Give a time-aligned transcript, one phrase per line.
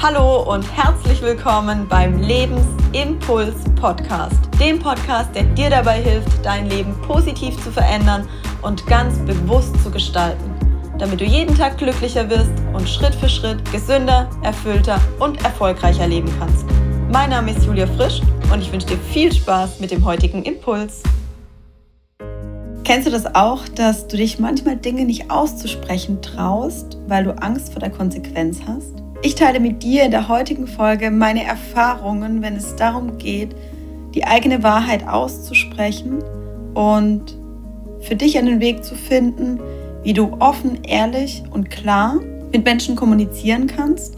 [0.00, 6.94] Hallo und herzlich willkommen beim Lebensimpuls Podcast, dem Podcast, der dir dabei hilft, dein Leben
[7.02, 8.28] positiv zu verändern
[8.62, 10.54] und ganz bewusst zu gestalten,
[11.00, 16.32] damit du jeden Tag glücklicher wirst und Schritt für Schritt gesünder, erfüllter und erfolgreicher leben
[16.38, 16.64] kannst.
[17.10, 18.20] Mein Name ist Julia Frisch
[18.52, 21.02] und ich wünsche dir viel Spaß mit dem heutigen Impuls.
[22.84, 27.72] Kennst du das auch, dass du dich manchmal Dinge nicht auszusprechen traust, weil du Angst
[27.72, 29.07] vor der Konsequenz hast?
[29.20, 33.50] Ich teile mit dir in der heutigen Folge meine Erfahrungen, wenn es darum geht,
[34.14, 36.22] die eigene Wahrheit auszusprechen
[36.74, 37.36] und
[38.00, 39.58] für dich einen Weg zu finden,
[40.04, 42.20] wie du offen, ehrlich und klar
[42.52, 44.14] mit Menschen kommunizieren kannst,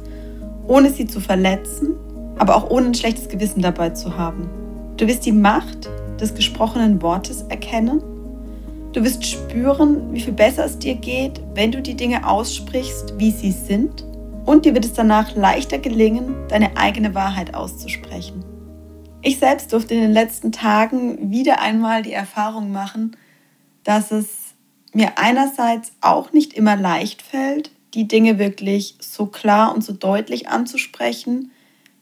[0.68, 1.94] ohne sie zu verletzen,
[2.36, 4.50] aber auch ohne ein schlechtes Gewissen dabei zu haben.
[4.98, 5.88] Du wirst die Macht
[6.20, 8.02] des gesprochenen Wortes erkennen.
[8.92, 13.30] Du wirst spüren, wie viel besser es dir geht, wenn du die Dinge aussprichst, wie
[13.30, 14.04] sie sind
[14.50, 18.44] und dir wird es danach leichter gelingen, deine eigene Wahrheit auszusprechen.
[19.22, 23.16] Ich selbst durfte in den letzten Tagen wieder einmal die Erfahrung machen,
[23.84, 24.26] dass es
[24.92, 30.48] mir einerseits auch nicht immer leicht fällt, die Dinge wirklich so klar und so deutlich
[30.48, 31.52] anzusprechen,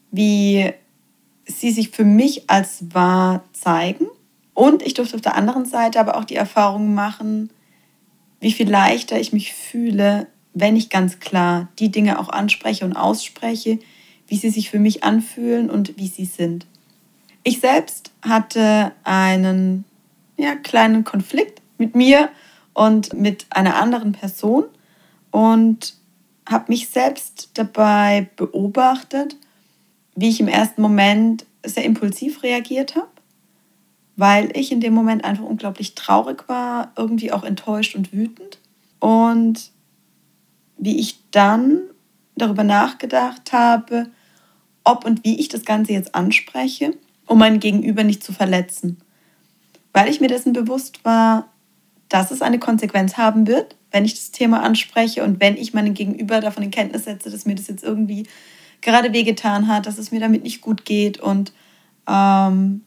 [0.09, 0.73] wie
[1.45, 4.07] sie sich für mich als wahr zeigen.
[4.55, 7.51] Und ich durfte auf der anderen Seite aber auch die Erfahrung machen,
[8.39, 12.93] wie viel leichter ich mich fühle, wenn ich ganz klar die Dinge auch anspreche und
[12.93, 13.79] ausspreche,
[14.27, 16.65] wie sie sich für mich anfühlen und wie sie sind.
[17.43, 19.85] Ich selbst hatte einen
[20.37, 22.29] ja, kleinen Konflikt mit mir
[22.73, 24.65] und mit einer anderen Person
[25.31, 25.95] und
[26.47, 29.35] habe mich selbst dabei beobachtet,
[30.15, 33.09] wie ich im ersten Moment sehr impulsiv reagiert habe,
[34.15, 38.57] weil ich in dem Moment einfach unglaublich traurig war, irgendwie auch enttäuscht und wütend.
[38.99, 39.71] Und
[40.79, 41.81] wie ich dann
[42.35, 44.07] darüber nachgedacht habe,
[44.83, 46.93] ob und wie ich das Ganze jetzt anspreche,
[47.27, 48.97] um mein Gegenüber nicht zu verletzen.
[49.93, 51.49] Weil ich mir dessen bewusst war,
[52.07, 55.93] dass es eine Konsequenz haben wird, wenn ich das Thema anspreche und wenn ich meinen
[55.93, 58.25] Gegenüber davon in Kenntnis setze, dass mir das jetzt irgendwie
[58.81, 61.19] gerade wehgetan hat, dass es mir damit nicht gut geht.
[61.19, 61.51] Und
[62.07, 62.81] ähm,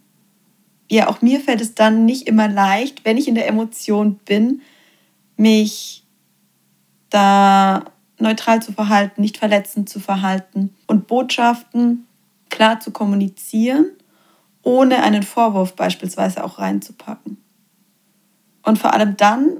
[0.88, 4.62] ja, auch mir fällt es dann nicht immer leicht, wenn ich in der Emotion bin,
[5.37, 6.02] mich
[7.12, 7.84] da
[8.19, 12.06] neutral zu verhalten, nicht verletzend zu verhalten und Botschaften
[12.50, 13.87] klar zu kommunizieren,
[14.62, 17.39] ohne einen Vorwurf beispielsweise auch reinzupacken.
[18.62, 19.56] Und vor allem dann,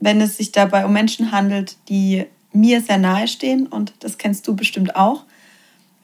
[0.00, 4.48] wenn es sich dabei um Menschen handelt, die mir sehr nahe stehen, und das kennst
[4.48, 5.24] du bestimmt auch,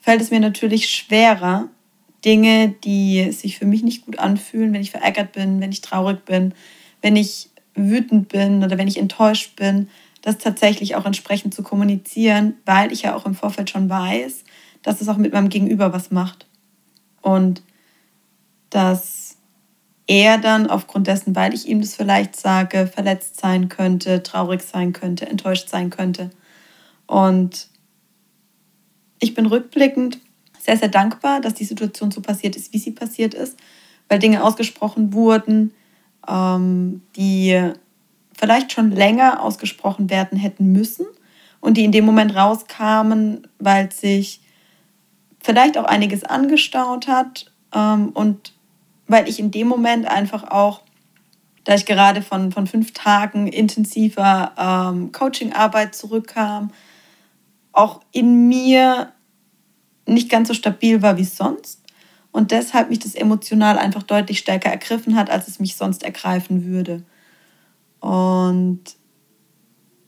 [0.01, 1.69] fällt es mir natürlich schwerer,
[2.25, 6.25] Dinge, die sich für mich nicht gut anfühlen, wenn ich verärgert bin, wenn ich traurig
[6.25, 6.53] bin,
[7.01, 9.89] wenn ich wütend bin oder wenn ich enttäuscht bin,
[10.23, 14.45] das tatsächlich auch entsprechend zu kommunizieren, weil ich ja auch im Vorfeld schon weiß,
[14.83, 16.47] dass es auch mit meinem Gegenüber was macht.
[17.23, 17.63] Und
[18.71, 19.37] dass
[20.07, 24.93] er dann aufgrund dessen, weil ich ihm das vielleicht sage, verletzt sein könnte, traurig sein
[24.93, 26.31] könnte, enttäuscht sein könnte.
[27.07, 27.69] Und
[29.21, 30.19] ich bin rückblickend
[30.59, 33.59] sehr, sehr dankbar, dass die Situation so passiert ist, wie sie passiert ist,
[34.09, 35.73] weil Dinge ausgesprochen wurden,
[36.27, 37.73] ähm, die
[38.39, 41.07] vielleicht schon länger ausgesprochen werden hätten müssen
[41.61, 44.41] und die in dem Moment rauskamen, weil sich
[45.41, 48.53] vielleicht auch einiges angestaut hat ähm, und
[49.09, 50.83] weil ich in dem Moment einfach auch,
[51.65, 56.71] da ich gerade von, von fünf Tagen intensiver ähm, Coachingarbeit zurückkam,
[57.73, 59.13] auch in mir
[60.07, 61.83] nicht ganz so stabil war wie sonst
[62.31, 66.67] und deshalb mich das emotional einfach deutlich stärker ergriffen hat, als es mich sonst ergreifen
[66.67, 67.03] würde.
[68.01, 68.81] Und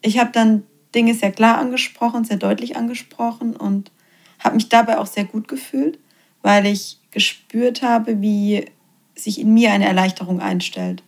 [0.03, 0.65] ich habe dann
[0.95, 3.91] Dinge sehr klar angesprochen, sehr deutlich angesprochen und
[4.39, 5.99] habe mich dabei auch sehr gut gefühlt,
[6.43, 8.67] weil ich gespürt habe, wie
[9.15, 11.03] sich in mir eine Erleichterung einstellt.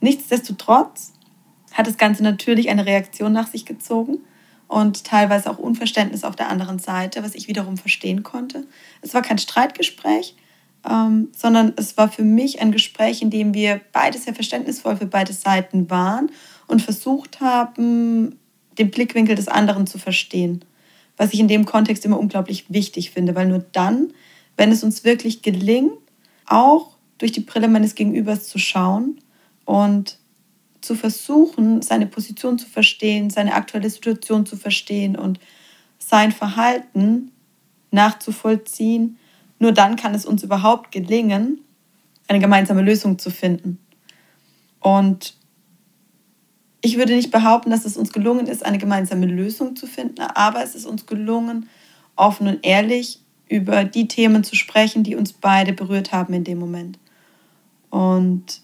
[0.00, 1.12] Nichtsdestotrotz
[1.72, 4.18] hat das Ganze natürlich eine Reaktion nach sich gezogen
[4.68, 8.66] und teilweise auch Unverständnis auf der anderen Seite, was ich wiederum verstehen konnte.
[9.02, 10.36] Es war kein Streitgespräch,
[10.88, 15.06] ähm, sondern es war für mich ein Gespräch, in dem wir beide sehr verständnisvoll für
[15.06, 16.30] beide Seiten waren
[16.66, 18.38] und versucht haben,
[18.78, 20.64] den Blickwinkel des anderen zu verstehen.
[21.16, 24.12] Was ich in dem Kontext immer unglaublich wichtig finde, weil nur dann,
[24.56, 25.92] wenn es uns wirklich gelingt,
[26.46, 29.18] auch durch die Brille meines Gegenübers zu schauen
[29.64, 30.18] und
[30.80, 35.40] zu versuchen, seine Position zu verstehen, seine aktuelle Situation zu verstehen und
[35.98, 37.30] sein Verhalten
[37.90, 39.18] nachzuvollziehen,
[39.64, 41.58] nur dann kann es uns überhaupt gelingen,
[42.28, 43.78] eine gemeinsame Lösung zu finden.
[44.78, 45.32] Und
[46.82, 50.62] ich würde nicht behaupten, dass es uns gelungen ist, eine gemeinsame Lösung zu finden, aber
[50.62, 51.70] es ist uns gelungen,
[52.14, 56.58] offen und ehrlich über die Themen zu sprechen, die uns beide berührt haben in dem
[56.58, 56.98] Moment.
[57.88, 58.60] Und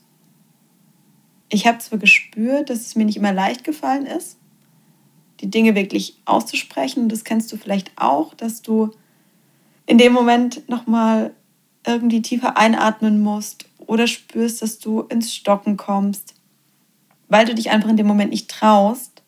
[1.49, 4.37] ich habe zwar gespürt, dass es mir nicht immer leicht gefallen ist,
[5.41, 7.09] die Dinge wirklich auszusprechen.
[7.09, 8.91] Das kennst du vielleicht auch, dass du
[9.91, 11.33] in dem Moment nochmal
[11.85, 16.35] irgendwie tiefer einatmen musst oder spürst, dass du ins Stocken kommst,
[17.29, 19.23] weil du dich einfach in dem Moment nicht traust,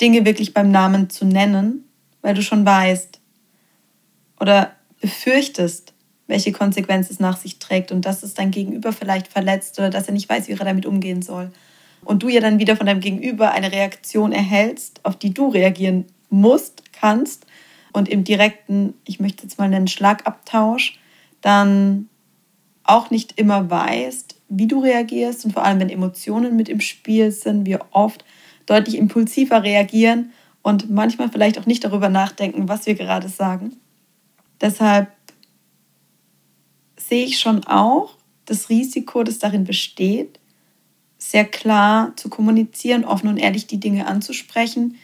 [0.00, 1.88] Dinge wirklich beim Namen zu nennen,
[2.22, 3.18] weil du schon weißt
[4.38, 5.92] oder befürchtest,
[6.28, 10.06] welche Konsequenzen es nach sich trägt und dass es dein Gegenüber vielleicht verletzt oder dass
[10.06, 11.50] er nicht weiß, wie er damit umgehen soll.
[12.04, 16.04] Und du ja dann wieder von deinem Gegenüber eine Reaktion erhältst, auf die du reagieren
[16.30, 17.44] musst, kannst
[17.96, 20.98] und im direkten, ich möchte jetzt mal nennen, Schlagabtausch,
[21.40, 22.10] dann
[22.84, 27.32] auch nicht immer weißt, wie du reagierst und vor allem, wenn Emotionen mit im Spiel
[27.32, 28.22] sind, wir oft
[28.66, 30.30] deutlich impulsiver reagieren
[30.62, 33.76] und manchmal vielleicht auch nicht darüber nachdenken, was wir gerade sagen.
[34.60, 35.08] Deshalb
[36.98, 38.14] sehe ich schon auch
[38.44, 40.38] das Risiko, das darin besteht,
[41.16, 44.96] sehr klar zu kommunizieren, offen und ehrlich die Dinge anzusprechen,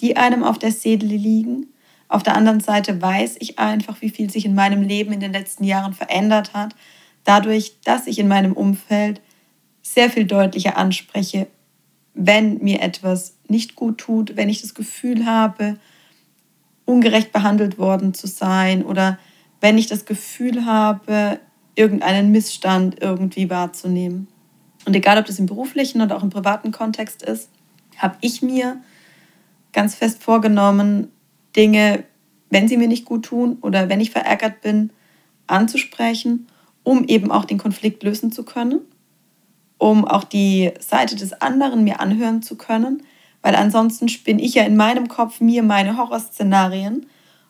[0.00, 1.68] die einem auf der Seele liegen.
[2.08, 5.32] Auf der anderen Seite weiß ich einfach, wie viel sich in meinem Leben in den
[5.32, 6.74] letzten Jahren verändert hat,
[7.24, 9.20] dadurch, dass ich in meinem Umfeld
[9.82, 11.48] sehr viel deutlicher anspreche,
[12.14, 15.78] wenn mir etwas nicht gut tut, wenn ich das Gefühl habe,
[16.84, 19.18] ungerecht behandelt worden zu sein oder
[19.60, 21.40] wenn ich das Gefühl habe,
[21.74, 24.28] irgendeinen Missstand irgendwie wahrzunehmen.
[24.86, 27.50] Und egal, ob das im beruflichen oder auch im privaten Kontext ist,
[27.98, 28.80] habe ich mir
[29.72, 31.10] ganz fest vorgenommen,
[31.56, 32.04] Dinge,
[32.50, 34.90] wenn sie mir nicht gut tun oder wenn ich verärgert bin,
[35.46, 36.46] anzusprechen,
[36.82, 38.80] um eben auch den Konflikt lösen zu können,
[39.78, 43.02] um auch die Seite des anderen mir anhören zu können,
[43.42, 47.06] weil ansonsten spinne ich ja in meinem Kopf mir meine Horrorszenarien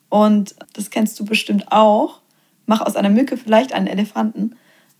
[0.08, 2.20] und das kennst du bestimmt auch.
[2.66, 4.56] Mach aus einer Mücke vielleicht einen Elefanten,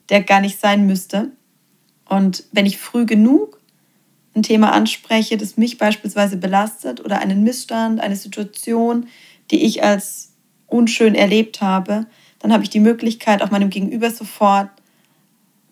[0.09, 1.33] der gar nicht sein müsste.
[2.09, 3.61] Und wenn ich früh genug
[4.37, 9.09] ein Thema anspreche, das mich beispielsweise belastet oder einen Missstand, eine Situation,
[9.51, 10.33] die ich als
[10.67, 12.07] unschön erlebt habe,
[12.39, 14.69] dann habe ich die Möglichkeit, auch meinem Gegenüber sofort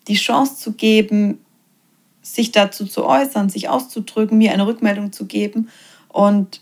[0.07, 1.39] die Chance zu geben,
[2.21, 5.69] sich dazu zu äußern, sich auszudrücken, mir eine Rückmeldung zu geben
[6.09, 6.61] und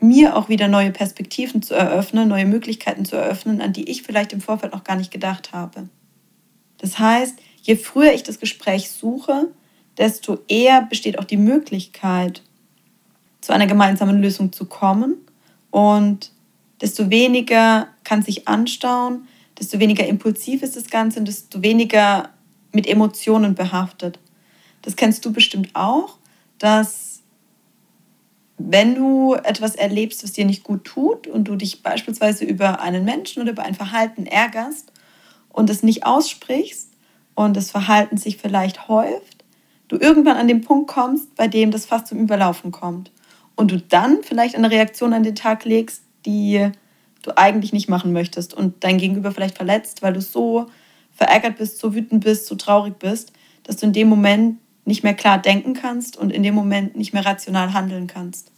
[0.00, 4.32] mir auch wieder neue Perspektiven zu eröffnen, neue Möglichkeiten zu eröffnen, an die ich vielleicht
[4.32, 5.88] im Vorfeld noch gar nicht gedacht habe.
[6.78, 9.48] Das heißt, je früher ich das Gespräch suche,
[10.02, 12.42] desto eher besteht auch die Möglichkeit,
[13.40, 15.14] zu einer gemeinsamen Lösung zu kommen
[15.70, 16.32] und
[16.80, 19.28] desto weniger kann sich anstauen,
[19.60, 22.30] desto weniger impulsiv ist das Ganze und desto weniger
[22.72, 24.18] mit Emotionen behaftet.
[24.82, 26.18] Das kennst du bestimmt auch,
[26.58, 27.20] dass
[28.58, 33.04] wenn du etwas erlebst, was dir nicht gut tut und du dich beispielsweise über einen
[33.04, 34.92] Menschen oder über ein Verhalten ärgerst
[35.48, 36.88] und es nicht aussprichst
[37.36, 39.41] und das Verhalten sich vielleicht häuft,
[39.92, 43.10] du irgendwann an den Punkt kommst, bei dem das fast zum Überlaufen kommt
[43.56, 46.70] und du dann vielleicht eine Reaktion an den Tag legst, die
[47.20, 50.66] du eigentlich nicht machen möchtest und dein Gegenüber vielleicht verletzt, weil du so
[51.12, 53.32] verärgert bist, so wütend bist, so traurig bist,
[53.64, 57.12] dass du in dem Moment nicht mehr klar denken kannst und in dem Moment nicht
[57.12, 58.50] mehr rational handeln kannst.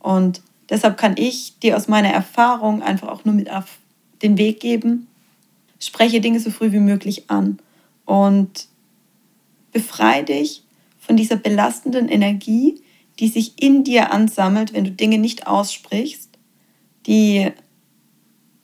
[0.00, 0.40] Und
[0.70, 3.78] deshalb kann ich dir aus meiner Erfahrung einfach auch nur mit auf
[4.22, 5.06] den Weg geben,
[5.78, 7.58] spreche Dinge so früh wie möglich an
[8.06, 8.71] und
[9.72, 10.62] befreie dich
[10.98, 12.80] von dieser belastenden Energie,
[13.18, 16.30] die sich in dir ansammelt, wenn du Dinge nicht aussprichst,
[17.06, 17.50] die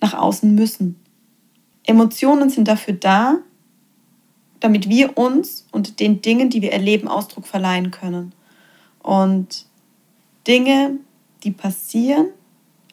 [0.00, 0.96] nach außen müssen.
[1.84, 3.38] Emotionen sind dafür da,
[4.60, 8.32] damit wir uns und den Dingen, die wir erleben, Ausdruck verleihen können.
[9.02, 9.66] Und
[10.46, 10.98] Dinge,
[11.44, 12.28] die passieren,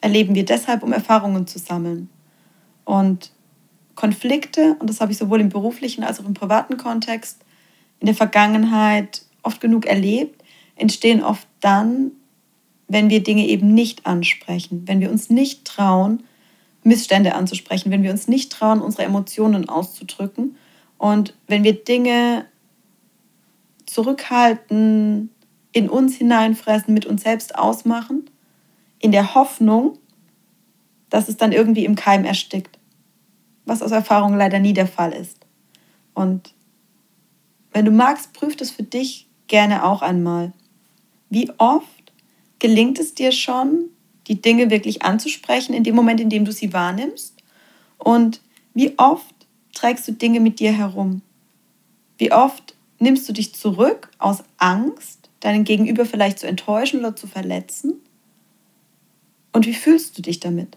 [0.00, 2.08] erleben wir deshalb, um Erfahrungen zu sammeln.
[2.84, 3.32] Und
[3.94, 7.40] Konflikte, und das habe ich sowohl im beruflichen als auch im privaten Kontext
[8.00, 10.42] in der Vergangenheit oft genug erlebt,
[10.76, 12.12] entstehen oft dann,
[12.88, 16.22] wenn wir Dinge eben nicht ansprechen, wenn wir uns nicht trauen,
[16.84, 20.56] Missstände anzusprechen, wenn wir uns nicht trauen, unsere Emotionen auszudrücken
[20.98, 22.46] und wenn wir Dinge
[23.86, 25.30] zurückhalten,
[25.72, 28.30] in uns hineinfressen, mit uns selbst ausmachen,
[28.98, 29.98] in der Hoffnung,
[31.10, 32.78] dass es dann irgendwie im Keim erstickt,
[33.66, 35.38] was aus Erfahrung leider nie der Fall ist.
[36.14, 36.54] Und
[37.72, 40.52] wenn du magst, prüf das für dich gerne auch einmal.
[41.30, 41.86] Wie oft
[42.58, 43.86] gelingt es dir schon,
[44.26, 47.34] die Dinge wirklich anzusprechen in dem Moment, in dem du sie wahrnimmst?
[47.98, 48.40] Und
[48.74, 49.34] wie oft
[49.74, 51.22] trägst du Dinge mit dir herum?
[52.18, 57.26] Wie oft nimmst du dich zurück aus Angst, deinen Gegenüber vielleicht zu enttäuschen oder zu
[57.26, 57.94] verletzen?
[59.52, 60.76] Und wie fühlst du dich damit?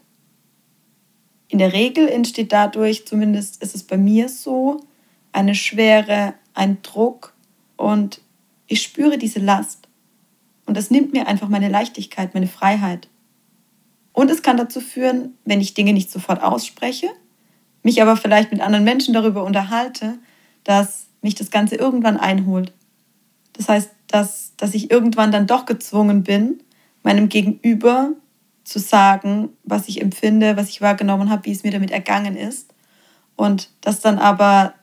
[1.50, 4.82] in der Regel entsteht dadurch, zumindest ist es bei mir so,
[5.32, 7.34] eine Schwere, ein Druck
[7.78, 8.22] und
[8.68, 9.88] ich spüre diese Last.
[10.66, 13.08] Und das nimmt mir einfach meine Leichtigkeit, meine Freiheit.
[14.14, 17.08] Und es kann dazu führen, wenn ich Dinge nicht sofort ausspreche,
[17.84, 20.20] mich aber vielleicht mit anderen Menschen darüber unterhalte,
[20.64, 22.74] dass mich das Ganze irgendwann einholt.
[23.54, 26.62] Das heißt, dass, dass ich irgendwann dann doch gezwungen bin,
[27.04, 28.12] meinem Gegenüber
[28.64, 32.74] zu sagen, was ich empfinde, was ich wahrgenommen habe, wie es mir damit ergangen ist.
[33.36, 34.74] Und das dann aber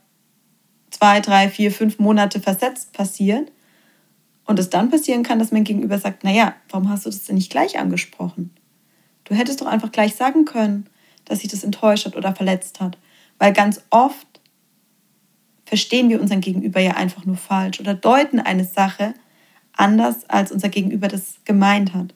[0.90, 3.50] zwei, drei, vier, fünf Monate versetzt passiert.
[4.44, 7.34] Und es dann passieren kann, dass mein Gegenüber sagt, naja, warum hast du das denn
[7.34, 8.54] nicht gleich angesprochen?
[9.24, 10.86] Du hättest doch einfach gleich sagen können,
[11.24, 12.96] dass sich das enttäuscht hat oder verletzt hat.
[13.38, 14.26] Weil ganz oft
[15.64, 19.14] verstehen wir unseren Gegenüber ja einfach nur falsch oder deuten eine Sache
[19.72, 22.14] anders, als unser Gegenüber das gemeint hat.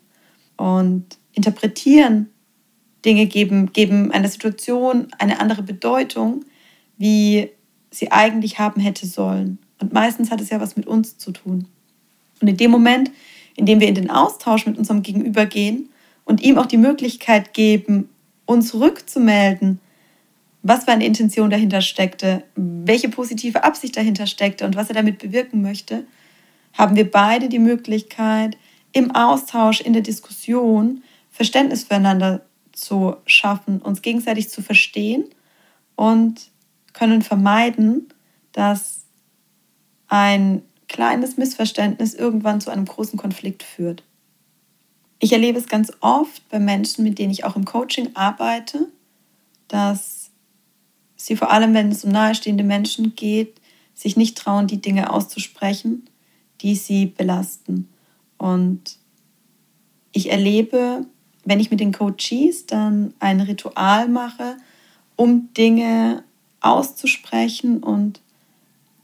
[0.56, 2.30] Und interpretieren
[3.04, 6.44] Dinge, geben, geben einer Situation eine andere Bedeutung,
[6.96, 7.50] wie
[7.90, 9.58] sie eigentlich haben hätte sollen.
[9.80, 11.66] Und meistens hat es ja was mit uns zu tun.
[12.40, 13.10] Und in dem Moment,
[13.56, 15.88] in dem wir in den Austausch mit unserem Gegenüber gehen
[16.24, 18.08] und ihm auch die Möglichkeit geben,
[18.46, 19.80] uns rückzumelden,
[20.62, 25.18] was für eine Intention dahinter steckte, welche positive Absicht dahinter steckte und was er damit
[25.18, 26.04] bewirken möchte,
[26.74, 28.56] haben wir beide die Möglichkeit,
[28.92, 32.42] im Austausch, in der Diskussion Verständnis füreinander
[32.72, 35.24] zu schaffen, uns gegenseitig zu verstehen
[35.96, 36.50] und
[36.92, 38.08] können vermeiden,
[38.52, 39.02] dass
[40.08, 44.02] ein kleines Missverständnis irgendwann zu einem großen Konflikt führt.
[45.20, 48.88] Ich erlebe es ganz oft bei Menschen, mit denen ich auch im Coaching arbeite,
[49.68, 50.30] dass
[51.16, 53.60] sie vor allem, wenn es um nahestehende Menschen geht,
[53.94, 56.08] sich nicht trauen, die Dinge auszusprechen,
[56.62, 57.88] die sie belasten.
[58.38, 58.96] Und
[60.12, 61.04] ich erlebe,
[61.44, 64.56] wenn ich mit den Coaches dann ein Ritual mache,
[65.16, 66.24] um Dinge
[66.60, 68.20] auszusprechen und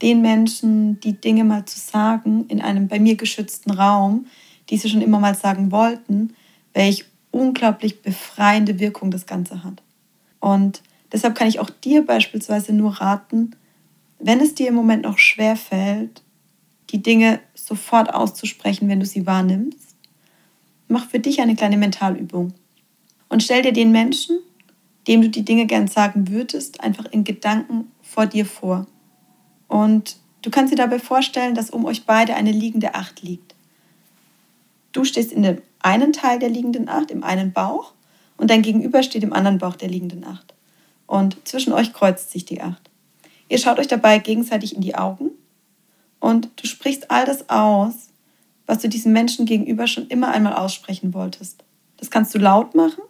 [0.03, 4.27] den Menschen die Dinge mal zu sagen in einem bei mir geschützten Raum,
[4.69, 6.35] die sie schon immer mal sagen wollten,
[6.75, 9.83] welch unglaublich befreiende Wirkung das Ganze hat.
[10.41, 10.83] Und
[11.13, 13.53] deshalb kann ich auch dir beispielsweise nur raten,
[14.19, 16.23] wenn es dir im Moment noch schwer fällt,
[16.91, 19.97] die Dinge sofort auszusprechen, wenn du sie wahrnimmst,
[20.89, 22.55] mach für dich eine kleine Mentalübung
[23.29, 24.39] und stell dir den Menschen,
[25.07, 28.87] dem du die Dinge gern sagen würdest, einfach in Gedanken vor dir vor.
[29.69, 33.55] Und du kannst dir dabei vorstellen, dass um euch beide eine liegende Acht liegt.
[34.93, 37.93] Du stehst in dem einen Teil der liegenden Acht, im einen Bauch,
[38.39, 40.55] und dein Gegenüber steht im anderen Bauch der liegenden Acht.
[41.07, 42.91] Und zwischen euch kreuzt sich die Acht.
[43.49, 45.31] Ihr schaut euch dabei gegenseitig in die Augen
[46.19, 48.09] und du sprichst all das aus,
[48.67, 51.63] was du diesem Menschen gegenüber schon immer einmal aussprechen wolltest.
[51.99, 53.03] Das kannst du laut machen,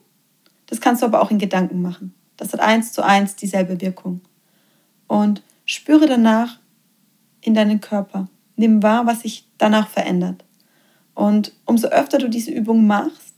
[0.66, 2.14] das kannst du aber auch in Gedanken machen.
[2.36, 4.20] Das hat eins zu eins dieselbe Wirkung.
[5.06, 6.58] Und spüre danach
[7.40, 8.28] in deinen Körper.
[8.56, 10.44] Nimm wahr, was sich danach verändert.
[11.14, 13.34] Und umso öfter du diese Übung machst,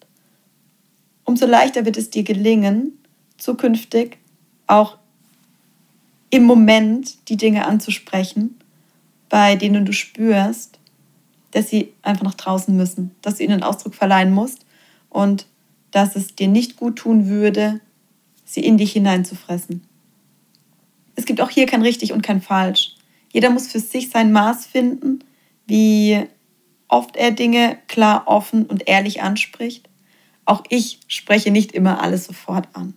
[1.25, 2.99] umso leichter wird es dir gelingen,
[3.37, 4.19] zukünftig
[4.67, 4.99] auch
[6.31, 8.59] im Moment die Dinge anzusprechen,
[9.29, 10.79] bei denen du spürst,
[11.53, 14.65] dass sie einfach nach draußen müssen, dass du ihnen Ausdruck verleihen musst
[15.11, 15.47] und
[15.91, 17.81] dass es dir nicht gut tun würde,
[18.45, 19.83] sie in dich hineinzufressen.
[21.15, 22.95] Es gibt auch hier kein richtig und kein falsch.
[23.33, 25.21] Jeder muss für sich sein Maß finden,
[25.67, 26.25] wie
[26.89, 29.89] oft er Dinge klar, offen und ehrlich anspricht.
[30.45, 32.95] Auch ich spreche nicht immer alles sofort an,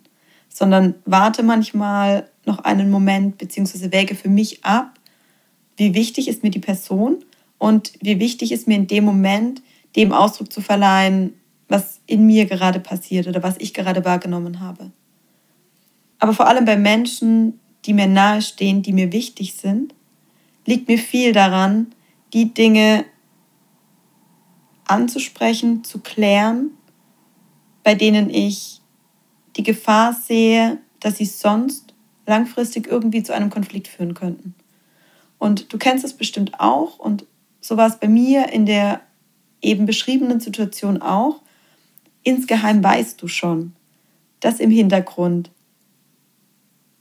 [0.47, 3.91] sondern warte manchmal noch einen Moment bzw.
[3.91, 4.93] wäge für mich ab,
[5.75, 7.25] wie wichtig ist mir die Person
[7.57, 9.61] und wie wichtig ist mir in dem Moment,
[9.95, 11.33] dem Ausdruck zu verleihen,
[11.71, 14.91] was in mir gerade passiert oder was ich gerade wahrgenommen habe.
[16.19, 19.95] Aber vor allem bei Menschen, die mir nahestehen, die mir wichtig sind,
[20.65, 21.87] liegt mir viel daran,
[22.33, 23.05] die Dinge
[24.85, 26.71] anzusprechen, zu klären,
[27.83, 28.81] bei denen ich
[29.55, 31.93] die Gefahr sehe, dass sie sonst
[32.27, 34.55] langfristig irgendwie zu einem Konflikt führen könnten.
[35.39, 37.25] Und du kennst es bestimmt auch und
[37.61, 39.01] so war es bei mir in der
[39.61, 41.41] eben beschriebenen Situation auch.
[42.23, 43.73] Insgeheim weißt du schon,
[44.39, 45.51] dass im Hintergrund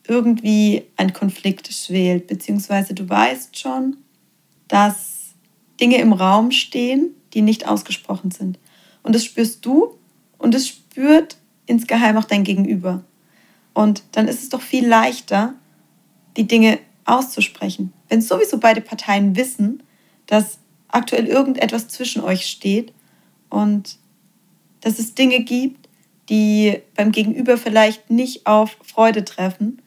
[0.06, 3.96] irgendwie ein Konflikt schwelt, beziehungsweise du weißt schon,
[4.68, 5.34] dass
[5.80, 8.58] Dinge im Raum stehen, die nicht ausgesprochen sind.
[9.02, 9.96] Und das spürst du
[10.38, 11.36] und das spürt
[11.66, 13.04] insgeheim auch dein Gegenüber.
[13.72, 15.54] Und dann ist es doch viel leichter,
[16.36, 17.92] die Dinge auszusprechen.
[18.08, 19.82] Wenn sowieso beide Parteien wissen,
[20.26, 20.58] dass
[20.88, 22.92] aktuell irgendetwas zwischen euch steht
[23.48, 23.96] und
[24.80, 25.88] dass es Dinge gibt,
[26.28, 29.82] die beim Gegenüber vielleicht nicht auf Freude treffen,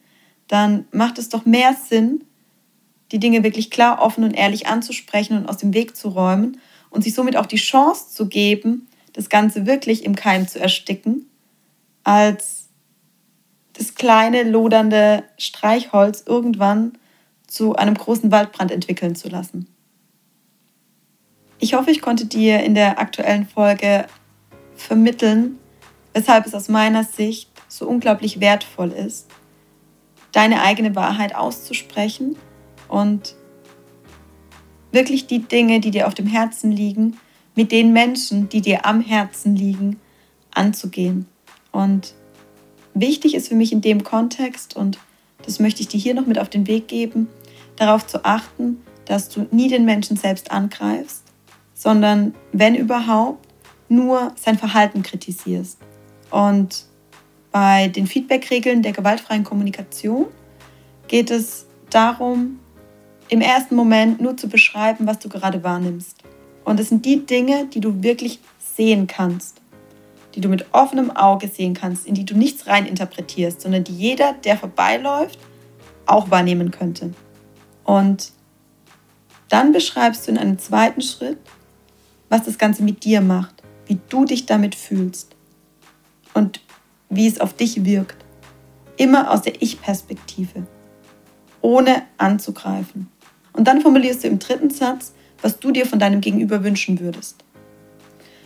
[0.48, 2.24] dann macht es doch mehr Sinn,
[3.12, 6.60] die Dinge wirklich klar, offen und ehrlich anzusprechen und aus dem Weg zu räumen
[6.90, 11.30] und sich somit auch die Chance zu geben, das Ganze wirklich im Keim zu ersticken,
[12.04, 12.70] als
[13.74, 16.94] das kleine, lodernde Streichholz irgendwann
[17.48, 19.68] zu einem großen Waldbrand entwickeln zu lassen.
[21.60, 24.06] Ich hoffe, ich konnte dir in der aktuellen Folge
[24.84, 25.58] vermitteln,
[26.14, 29.28] weshalb es aus meiner Sicht so unglaublich wertvoll ist,
[30.32, 32.36] deine eigene Wahrheit auszusprechen
[32.88, 33.36] und
[34.92, 37.18] wirklich die Dinge, die dir auf dem Herzen liegen,
[37.56, 40.00] mit den Menschen, die dir am Herzen liegen,
[40.52, 41.28] anzugehen.
[41.72, 42.14] Und
[42.94, 45.00] wichtig ist für mich in dem Kontext, und
[45.46, 47.28] das möchte ich dir hier noch mit auf den Weg geben,
[47.76, 51.24] darauf zu achten, dass du nie den Menschen selbst angreifst,
[51.74, 53.48] sondern wenn überhaupt,
[53.90, 55.78] nur sein Verhalten kritisierst.
[56.32, 56.86] Und
[57.52, 60.26] bei den Feedback-Regeln der gewaltfreien Kommunikation
[61.08, 62.60] geht es darum,
[63.30, 66.24] im ersten Moment nur zu beschreiben, was du gerade wahrnimmst.
[66.66, 69.62] Und es sind die Dinge, die du wirklich sehen kannst,
[70.36, 73.96] die du mit offenem Auge sehen kannst, in die du nichts rein interpretierst, sondern die
[73.96, 75.40] jeder, der vorbeiläuft,
[76.06, 77.14] auch wahrnehmen könnte.
[77.84, 78.32] Und
[79.50, 81.38] dann beschreibst du in einem zweiten Schritt,
[82.30, 83.53] was das Ganze mit dir macht,
[83.88, 85.36] wie du dich damit fühlst
[86.34, 86.62] und
[87.10, 88.18] wie es auf dich wirkt.
[88.98, 90.66] Immer aus der Ich-Perspektive,
[91.62, 93.10] ohne anzugreifen.
[93.54, 97.44] Und dann formulierst du im dritten Satz, was du dir von deinem Gegenüber wünschen würdest.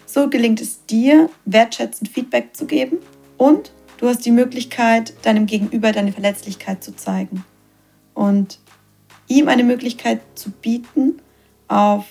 [0.06, 2.98] So gelingt es dir, wertschätzend Feedback zu geben
[3.38, 7.44] und du hast die Möglichkeit, deinem Gegenüber deine Verletzlichkeit zu zeigen
[8.13, 8.60] und
[9.27, 11.22] ihm eine Möglichkeit zu bieten,
[11.67, 12.06] auf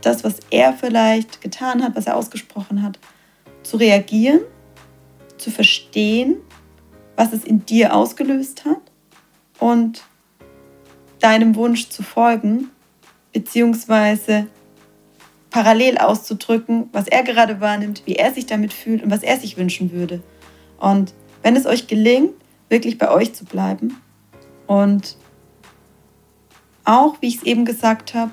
[0.00, 2.98] das, was er vielleicht getan hat, was er ausgesprochen hat,
[3.62, 4.40] zu reagieren,
[5.38, 6.36] zu verstehen,
[7.16, 8.80] was es in dir ausgelöst hat
[9.58, 10.04] und
[11.20, 12.70] deinem Wunsch zu folgen,
[13.32, 14.46] beziehungsweise
[15.50, 19.56] parallel auszudrücken, was er gerade wahrnimmt, wie er sich damit fühlt und was er sich
[19.56, 20.22] wünschen würde.
[20.78, 22.32] Und wenn es euch gelingt,
[22.68, 24.00] wirklich bei euch zu bleiben
[24.66, 25.16] und
[26.84, 28.32] auch, wie ich es eben gesagt habe,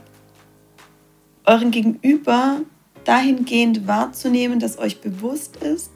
[1.45, 2.61] euren Gegenüber
[3.03, 5.91] dahingehend wahrzunehmen, dass euch bewusst ist,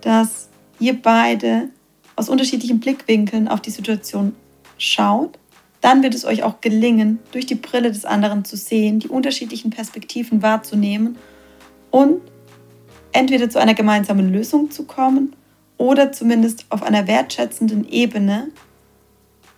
[0.00, 1.68] dass ihr beide
[2.16, 4.34] aus unterschiedlichen Blickwinkeln auf die Situation
[4.76, 5.38] schaut
[5.84, 9.68] dann wird es euch auch gelingen, durch die Brille des anderen zu sehen, die unterschiedlichen
[9.68, 11.18] Perspektiven wahrzunehmen
[11.90, 12.22] und
[13.12, 15.36] entweder zu einer gemeinsamen Lösung zu kommen
[15.76, 18.48] oder zumindest auf einer wertschätzenden Ebene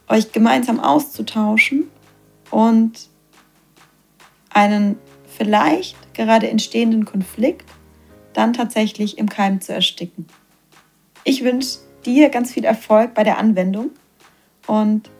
[0.08, 1.84] euch gemeinsam auszutauschen
[2.50, 3.08] und
[4.50, 4.96] einen
[5.36, 7.66] vielleicht gerade entstehenden Konflikt
[8.32, 10.26] dann tatsächlich im Keim zu ersticken.
[11.24, 13.90] Ich wünsche dir ganz viel Erfolg bei der Anwendung
[14.66, 15.10] und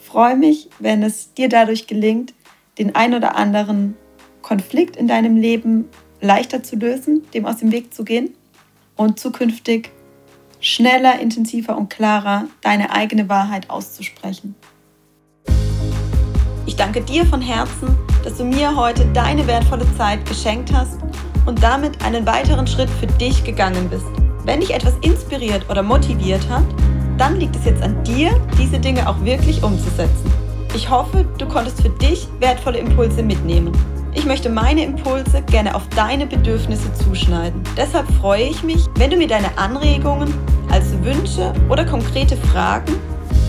[0.00, 2.34] freue mich, wenn es dir dadurch gelingt,
[2.78, 3.96] den ein oder anderen
[4.42, 5.88] Konflikt in deinem Leben
[6.20, 8.34] leichter zu lösen, dem aus dem Weg zu gehen
[8.96, 9.90] und zukünftig
[10.60, 14.54] schneller, intensiver und klarer deine eigene Wahrheit auszusprechen.
[16.66, 20.98] Ich danke dir von Herzen, dass du mir heute deine wertvolle Zeit geschenkt hast
[21.46, 24.06] und damit einen weiteren Schritt für dich gegangen bist.
[24.44, 26.64] Wenn dich etwas inspiriert oder motiviert hat,
[27.18, 30.32] dann liegt es jetzt an dir, diese Dinge auch wirklich umzusetzen.
[30.74, 33.72] Ich hoffe, du konntest für dich wertvolle Impulse mitnehmen.
[34.14, 37.62] Ich möchte meine Impulse gerne auf deine Bedürfnisse zuschneiden.
[37.76, 40.32] Deshalb freue ich mich, wenn du mir deine Anregungen
[40.70, 42.94] als Wünsche oder konkrete Fragen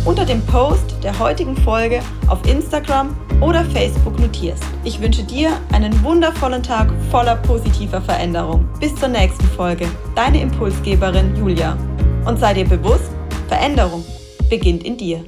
[0.05, 4.63] unter dem Post der heutigen Folge auf Instagram oder Facebook notierst.
[4.83, 8.67] Ich wünsche dir einen wundervollen Tag voller positiver Veränderung.
[8.79, 9.87] Bis zur nächsten Folge.
[10.15, 11.77] Deine Impulsgeberin Julia.
[12.25, 13.11] Und sei dir bewusst,
[13.47, 14.03] Veränderung
[14.49, 15.23] beginnt in dir.